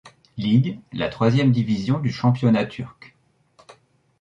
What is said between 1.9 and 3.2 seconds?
du championnat turc.